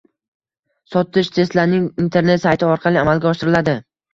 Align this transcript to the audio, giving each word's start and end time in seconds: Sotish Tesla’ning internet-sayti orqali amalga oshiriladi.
Sotish 0.93 1.29
Tesla’ning 1.35 1.85
internet-sayti 2.05 2.73
orqali 2.73 3.03
amalga 3.05 3.31
oshiriladi. 3.35 3.79